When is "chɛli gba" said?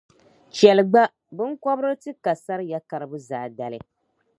0.57-1.03